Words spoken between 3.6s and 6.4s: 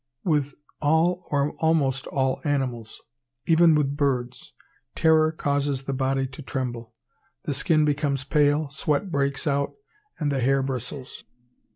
with birds, Terror causes the body